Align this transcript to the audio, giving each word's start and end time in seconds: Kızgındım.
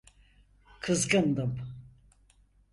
Kızgındım. 0.79 1.59